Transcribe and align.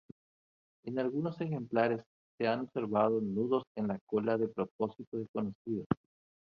En 0.83 0.97
algunos 0.97 1.39
ejemplares 1.41 2.01
se 2.39 2.47
han 2.47 2.61
observado 2.61 3.21
nudos 3.21 3.65
en 3.75 3.87
la 3.89 3.99
cola 4.07 4.35
de 4.35 4.47
propósito 4.47 5.17
desconocido. 5.17 5.85